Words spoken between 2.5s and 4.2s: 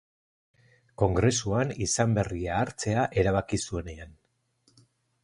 hartzea erabaki zuenean.